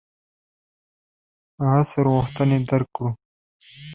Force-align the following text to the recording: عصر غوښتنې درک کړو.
عصر 1.71 2.05
غوښتنې 2.13 2.57
درک 2.69 2.89
کړو. 2.95 3.09